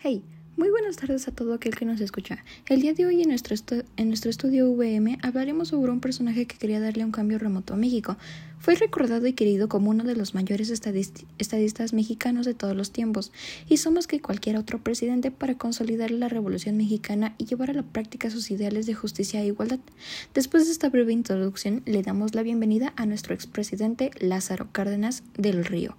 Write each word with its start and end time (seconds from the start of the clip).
Hey, 0.00 0.22
muy 0.56 0.70
buenas 0.70 0.94
tardes 0.94 1.26
a 1.26 1.32
todo 1.32 1.52
aquel 1.54 1.74
que 1.74 1.84
nos 1.84 2.00
escucha. 2.00 2.44
El 2.68 2.82
día 2.82 2.94
de 2.94 3.04
hoy 3.04 3.20
en 3.20 3.30
nuestro, 3.30 3.52
estudio 4.30 4.70
VM 4.70 5.18
hablaremos 5.24 5.68
sobre 5.68 5.90
un 5.90 5.98
personaje 5.98 6.46
que 6.46 6.56
quería 6.56 6.78
darle 6.78 7.04
un 7.04 7.10
cambio 7.10 7.36
remoto 7.36 7.74
a 7.74 7.76
México. 7.76 8.16
Fue 8.60 8.76
recordado 8.76 9.26
y 9.26 9.32
querido 9.32 9.68
como 9.68 9.90
uno 9.90 10.04
de 10.04 10.14
los 10.14 10.36
mayores 10.36 10.70
estadistas 10.70 11.92
mexicanos 11.92 12.46
de 12.46 12.54
todos 12.54 12.76
los 12.76 12.92
tiempos, 12.92 13.32
y 13.68 13.78
somos 13.78 14.06
que 14.06 14.20
cualquier 14.20 14.56
otro 14.56 14.78
presidente 14.78 15.32
para 15.32 15.58
consolidar 15.58 16.12
la 16.12 16.28
revolución 16.28 16.76
mexicana 16.76 17.34
y 17.36 17.46
llevar 17.46 17.70
a 17.70 17.74
la 17.74 17.82
práctica 17.82 18.30
sus 18.30 18.52
ideales 18.52 18.86
de 18.86 18.94
justicia 18.94 19.42
e 19.42 19.46
igualdad. 19.46 19.80
Después 20.32 20.66
de 20.66 20.70
esta 20.70 20.90
breve 20.90 21.12
introducción, 21.12 21.82
le 21.86 22.04
damos 22.04 22.36
la 22.36 22.44
bienvenida 22.44 22.92
a 22.94 23.04
nuestro 23.04 23.34
expresidente 23.34 24.12
Lázaro 24.20 24.68
Cárdenas 24.70 25.24
del 25.36 25.64
Río. 25.64 25.96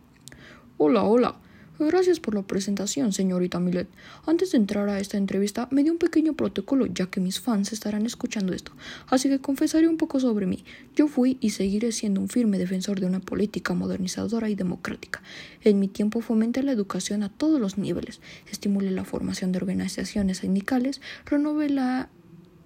Hola, 0.78 1.04
hola. 1.04 1.36
Gracias 1.82 2.20
por 2.20 2.36
la 2.36 2.42
presentación, 2.42 3.14
señorita 3.14 3.62
Millet. 3.62 3.88
Antes 4.26 4.52
de 4.52 4.58
entrar 4.58 4.90
a 4.90 5.00
esta 5.00 5.18
entrevista, 5.18 5.70
me 5.72 5.82
dio 5.82 5.94
un 5.94 5.98
pequeño 5.98 6.34
protocolo, 6.34 6.86
ya 6.88 7.06
que 7.06 7.22
mis 7.22 7.40
fans 7.40 7.72
estarán 7.72 8.06
escuchando 8.06 8.52
esto, 8.52 8.74
así 9.08 9.30
que 9.30 9.40
confesaré 9.40 9.88
un 9.88 9.96
poco 9.96 10.20
sobre 10.20 10.46
mí. 10.46 10.66
Yo 10.94 11.08
fui 11.08 11.38
y 11.40 11.52
seguiré 11.52 11.94
siendo 11.94 12.20
un 12.20 12.28
firme 12.28 12.58
defensor 12.58 13.00
de 13.00 13.06
una 13.06 13.22
política 13.22 13.74
modernizadora 13.74 14.50
y 14.50 14.56
democrática. 14.56 15.22
En 15.64 15.80
mi 15.80 15.88
tiempo 15.88 16.20
fomenté 16.20 16.64
la 16.64 16.74
educación 16.74 17.24
a 17.24 17.30
todos 17.30 17.62
los 17.62 17.78
niveles, 17.78 18.20
estimulé 18.52 18.92
la 18.92 19.06
formación 19.06 19.54
de 19.54 19.60
organizaciones 19.60 20.40
sindicales, 20.40 21.00
renové 21.26 21.70
la 21.70 22.10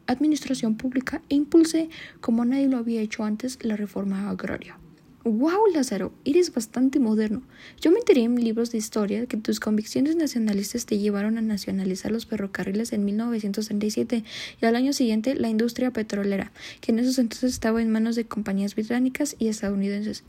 administración 0.08 0.76
pública 0.76 1.22
e 1.30 1.36
impulsé, 1.36 1.90
como 2.20 2.46
nadie 2.46 2.68
lo 2.68 2.78
había 2.78 3.02
hecho 3.02 3.24
antes, 3.24 3.64
la 3.64 3.76
reforma 3.76 4.28
agraria. 4.32 4.80
¡Wow, 5.26 5.68
Lázaro! 5.74 6.12
Eres 6.26 6.54
bastante 6.54 7.00
moderno. 7.00 7.44
Yo 7.80 7.92
me 7.92 8.00
enteré 8.00 8.24
en 8.24 8.36
libros 8.36 8.72
de 8.72 8.78
historia 8.78 9.26
que 9.26 9.38
tus 9.38 9.62
convicciones 9.62 10.18
nacionalistas 10.18 10.86
te 10.86 10.98
llevaron 10.98 11.38
a 11.38 11.42
nacionalizar 11.42 12.12
los 12.12 12.26
ferrocarriles 12.26 12.92
en 12.92 13.06
1937 13.06 14.26
y 14.62 14.66
al 14.66 14.76
año 14.76 14.92
siguiente 14.92 15.36
la 15.36 15.48
industria 15.48 15.92
petrolera, 15.92 16.52
que 16.82 16.92
en 16.92 17.00
esos 17.00 17.20
entonces 17.20 17.54
estaba 17.54 17.82
en 17.82 17.90
manos 17.90 18.18
de 18.18 18.26
compañías 18.26 18.76
británicas 18.76 19.38
y 19.40 19.48
estadounidenses. 19.48 20.26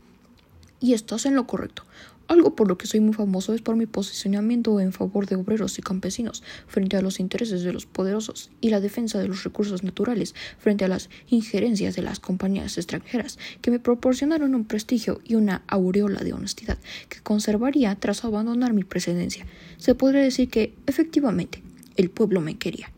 Y 0.79 0.93
estás 0.93 1.25
en 1.25 1.35
lo 1.35 1.45
correcto. 1.45 1.83
Algo 2.27 2.55
por 2.55 2.67
lo 2.67 2.77
que 2.77 2.87
soy 2.87 3.01
muy 3.01 3.13
famoso 3.13 3.53
es 3.53 3.61
por 3.61 3.75
mi 3.75 3.85
posicionamiento 3.85 4.79
en 4.79 4.93
favor 4.93 5.27
de 5.27 5.35
obreros 5.35 5.77
y 5.77 5.83
campesinos 5.83 6.43
frente 6.67 6.97
a 6.97 7.01
los 7.01 7.19
intereses 7.19 7.61
de 7.61 7.71
los 7.71 7.85
poderosos 7.85 8.49
y 8.61 8.69
la 8.69 8.79
defensa 8.79 9.19
de 9.19 9.27
los 9.27 9.43
recursos 9.43 9.83
naturales 9.83 10.33
frente 10.57 10.85
a 10.85 10.87
las 10.87 11.09
injerencias 11.27 11.95
de 11.95 12.01
las 12.01 12.19
compañías 12.19 12.77
extranjeras 12.77 13.37
que 13.61 13.69
me 13.69 13.79
proporcionaron 13.79 14.55
un 14.55 14.65
prestigio 14.65 15.21
y 15.23 15.35
una 15.35 15.63
aureola 15.67 16.21
de 16.21 16.33
honestidad 16.33 16.79
que 17.09 17.21
conservaría 17.21 17.93
tras 17.95 18.25
abandonar 18.25 18.73
mi 18.73 18.83
presidencia. 18.83 19.45
Se 19.77 19.93
podría 19.93 20.21
decir 20.21 20.49
que, 20.49 20.73
efectivamente, 20.87 21.61
el 21.95 22.09
pueblo 22.09 22.41
me 22.41 22.57
quería 22.57 22.94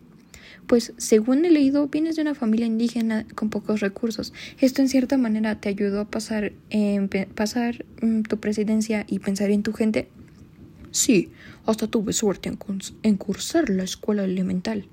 pues 0.67 0.93
según 0.97 1.45
he 1.45 1.49
leído, 1.49 1.87
vienes 1.87 2.17
de 2.17 2.21
una 2.21 2.35
familia 2.35 2.65
indígena 2.65 3.25
con 3.35 3.49
pocos 3.49 3.79
recursos. 3.79 4.33
Esto 4.59 4.81
en 4.81 4.89
cierta 4.89 5.17
manera 5.17 5.59
te 5.59 5.69
ayudó 5.69 6.01
a 6.01 6.05
pasar, 6.05 6.51
en 6.69 7.09
pasar 7.33 7.85
mm, 8.01 8.23
tu 8.23 8.39
presidencia 8.39 9.05
y 9.07 9.19
pensar 9.19 9.49
en 9.49 9.63
tu 9.63 9.73
gente. 9.73 10.09
Sí, 10.91 11.31
hasta 11.65 11.87
tuve 11.87 12.13
suerte 12.13 12.51
en 13.03 13.17
cursar 13.17 13.69
la 13.69 13.83
escuela 13.83 14.25
elemental. 14.25 14.87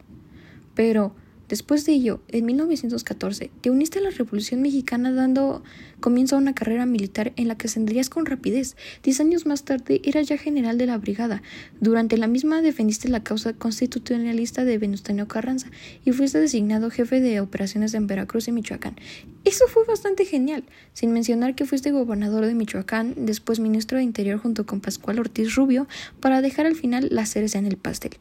Pero 0.75 1.15
Después 1.49 1.85
de 1.85 1.93
ello, 1.93 2.21
en 2.29 2.47
1914, 2.47 3.51
te 3.61 3.71
uniste 3.71 3.99
a 3.99 4.03
la 4.03 4.11
Revolución 4.11 4.63
Mexicana 4.63 5.13
dando 5.13 5.63
comienzo 6.01 6.37
a 6.37 6.39
una 6.39 6.55
carrera 6.55 6.87
militar 6.87 7.33
en 7.37 7.49
la 7.49 7.57
que 7.57 7.67
ascenderías 7.67 8.09
con 8.09 8.25
rapidez. 8.25 8.77
Diez 9.03 9.21
años 9.21 9.45
más 9.45 9.65
tarde 9.65 10.01
eras 10.05 10.27
ya 10.27 10.39
general 10.39 10.79
de 10.79 10.87
la 10.87 10.97
brigada. 10.97 11.43
Durante 11.81 12.17
la 12.17 12.29
misma 12.29 12.63
defendiste 12.63 13.09
la 13.09 13.23
causa 13.23 13.53
constitucionalista 13.53 14.65
de 14.65 14.79
Venustiano 14.79 15.29
Carranza 15.29 15.71
y 16.05 16.13
fuiste 16.13 16.39
designado 16.39 16.91
jefe 16.91 17.21
de 17.21 17.41
operaciones 17.41 17.93
en 17.95 18.07
Veracruz 18.07 18.49
y 18.49 18.53
Michoacán. 18.53 18.97
Eso 19.45 19.67
fue 19.69 19.85
bastante 19.85 20.25
genial, 20.25 20.65
sin 20.95 21.13
mencionar 21.13 21.55
que 21.55 21.67
fuiste 21.67 21.91
gobernador 21.91 22.47
de 22.47 22.55
Michoacán, 22.55 23.15
después 23.27 23.61
ministro 23.61 23.99
de 23.99 24.05
Interior 24.05 24.39
junto 24.39 24.65
con 24.65 24.81
Pascual 24.81 25.19
Ortiz 25.19 25.55
Rubio, 25.55 25.87
para 26.21 26.41
dejar 26.41 26.65
al 26.65 26.75
final 26.75 27.09
la 27.11 27.27
cereza 27.27 27.59
en 27.59 27.67
el 27.67 27.77
pastel 27.77 28.13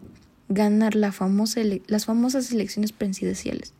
ganar 0.50 0.96
las 0.96 1.16
famosas 1.16 1.58
elecciones 2.52 2.92
presidenciales. 2.92 3.74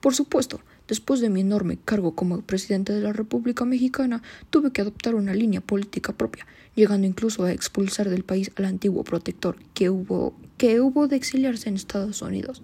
Por 0.00 0.14
supuesto, 0.16 0.60
después 0.88 1.20
de 1.20 1.30
mi 1.30 1.42
enorme 1.42 1.78
cargo 1.84 2.16
como 2.16 2.40
presidente 2.42 2.92
de 2.92 3.02
la 3.02 3.12
República 3.12 3.64
Mexicana, 3.64 4.20
tuve 4.50 4.72
que 4.72 4.82
adoptar 4.82 5.14
una 5.14 5.32
línea 5.32 5.60
política 5.60 6.12
propia, 6.12 6.46
llegando 6.74 7.06
incluso 7.06 7.44
a 7.44 7.52
expulsar 7.52 8.10
del 8.10 8.24
país 8.24 8.50
al 8.56 8.64
antiguo 8.64 9.04
protector 9.04 9.56
que 9.74 9.90
hubo, 9.90 10.34
que 10.58 10.80
hubo 10.80 11.06
de 11.06 11.16
exiliarse 11.16 11.68
en 11.68 11.76
Estados 11.76 12.20
Unidos. 12.20 12.62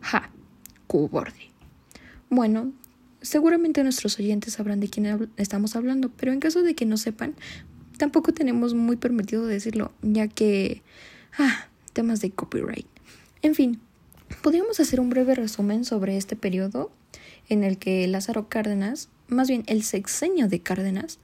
¡Ja! 0.00 0.30
¡Cobarde! 0.88 1.50
Bueno, 2.28 2.72
seguramente 3.22 3.84
nuestros 3.84 4.18
oyentes 4.18 4.54
sabrán 4.54 4.80
de 4.80 4.90
quién 4.90 5.30
estamos 5.36 5.76
hablando, 5.76 6.10
pero 6.10 6.32
en 6.32 6.40
caso 6.40 6.62
de 6.62 6.74
que 6.74 6.86
no 6.86 6.96
sepan, 6.96 7.34
tampoco 7.98 8.32
tenemos 8.32 8.74
muy 8.74 8.96
permitido 8.96 9.46
decirlo, 9.46 9.92
ya 10.02 10.26
que... 10.26 10.82
Ah, 11.38 11.69
temas 11.92 12.20
de 12.20 12.30
copyright. 12.30 12.86
En 13.42 13.54
fin, 13.54 13.80
podríamos 14.42 14.80
hacer 14.80 15.00
un 15.00 15.10
breve 15.10 15.34
resumen 15.34 15.84
sobre 15.84 16.16
este 16.16 16.36
periodo 16.36 16.90
en 17.48 17.64
el 17.64 17.78
que 17.78 18.06
Lázaro 18.06 18.48
Cárdenas, 18.48 19.08
más 19.28 19.48
bien 19.48 19.64
el 19.66 19.82
sexenio 19.82 20.48
de 20.48 20.60
Cárdenas, 20.60 21.18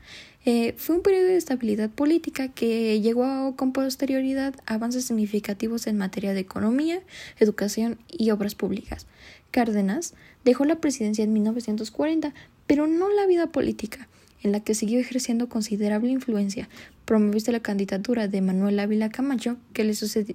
eh, 0.45 0.75
fue 0.77 0.97
un 0.97 1.03
periodo 1.03 1.27
de 1.27 1.37
estabilidad 1.37 1.91
política 1.91 2.49
que 2.49 3.01
llegó 3.01 3.57
con 3.57 3.73
posterioridad 3.73 4.55
a 4.67 4.75
avances 4.75 5.05
significativos 5.05 5.87
en 5.87 5.99
materia 5.99 6.35
de 6.35 6.41
economía, 6.41 7.01
educación 7.39 7.99
y 8.09 8.31
obras 8.31 8.55
públicas. 8.55 9.07
Cárdenas 9.51 10.15
dejó 10.45 10.65
la 10.65 10.77
presidencia 10.77 11.25
en 11.25 11.33
1940, 11.33 12.33
pero 12.67 12.87
no 12.87 13.11
la 13.11 13.27
vida 13.27 13.49
política 13.49 14.09
en 14.47 14.53
la 14.53 14.61
que 14.61 14.75
siguió 14.75 14.99
ejerciendo 14.99 15.49
considerable 15.49 16.09
influencia. 16.11 16.69
Promoviste 17.05 17.53
la 17.53 17.61
candidatura 17.61 18.29
de 18.29 18.41
Manuel 18.41 18.79
Ávila 18.79 19.11
Camacho, 19.11 19.57
que 19.73 19.85
le, 19.85 19.95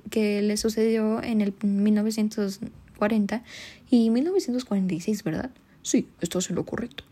que 0.10 0.42
le 0.42 0.58
sucedió 0.58 1.24
en 1.24 1.42
el 1.42 1.54
1940 1.64 3.44
y 3.90 4.10
1946, 4.10 5.24
¿verdad? 5.24 5.50
Sí, 5.82 6.08
estás 6.20 6.50
en 6.50 6.58
lo 6.58 6.66
correcto. 6.66 7.04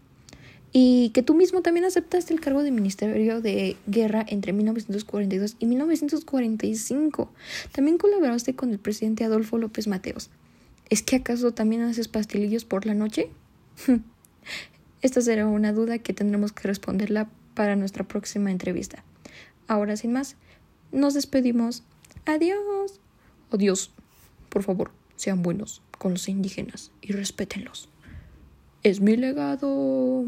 Y 0.71 1.09
que 1.09 1.23
tú 1.23 1.33
mismo 1.33 1.61
también 1.61 1.85
aceptaste 1.85 2.33
el 2.33 2.41
cargo 2.41 2.61
de 2.61 2.69
Ministerio 2.69 3.41
de 3.41 3.75
Guerra 3.87 4.23
entre 4.27 4.53
1942 4.53 5.55
y 5.57 5.65
1945. 5.65 7.31
También 7.71 7.97
colaboraste 7.97 8.55
con 8.55 8.71
el 8.71 8.77
presidente 8.77 9.23
Adolfo 9.23 9.57
López 9.57 9.87
Mateos. 9.87 10.29
¿Es 10.89 11.01
que 11.01 11.15
acaso 11.15 11.53
también 11.53 11.81
haces 11.81 12.07
pastelillos 12.07 12.65
por 12.65 12.85
la 12.85 12.93
noche? 12.93 13.29
Esta 15.01 15.21
será 15.21 15.47
una 15.47 15.73
duda 15.73 15.99
que 15.99 16.13
tendremos 16.13 16.51
que 16.51 16.67
responderla 16.67 17.29
para 17.53 17.75
nuestra 17.75 18.07
próxima 18.07 18.51
entrevista. 18.51 19.03
Ahora 19.67 19.95
sin 19.95 20.13
más, 20.13 20.35
nos 20.91 21.13
despedimos. 21.13 21.83
Adiós. 22.25 22.99
Adiós. 23.51 23.91
Por 24.49 24.63
favor, 24.63 24.91
sean 25.15 25.41
buenos 25.43 25.81
con 25.97 26.13
los 26.13 26.27
indígenas 26.27 26.91
y 27.01 27.13
respétenlos. 27.13 27.89
Es 28.83 29.01
mi 29.01 29.15
legado. 29.15 30.25